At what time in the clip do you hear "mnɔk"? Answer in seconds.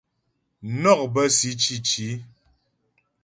0.71-0.99